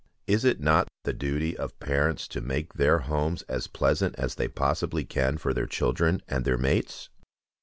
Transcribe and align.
Is 0.25 0.43
it 0.43 0.59
not 0.59 0.87
the 1.03 1.13
duty 1.13 1.55
of 1.55 1.79
parents 1.79 2.27
to 2.29 2.41
make 2.41 2.73
their 2.73 2.97
homes 2.97 3.43
as 3.43 3.67
pleasant 3.67 4.15
as 4.17 4.33
they 4.33 4.47
possibly 4.47 5.05
can 5.05 5.37
for 5.37 5.53
their 5.53 5.67
children 5.67 6.23
and 6.27 6.43
their 6.43 6.57
mates? 6.57 7.09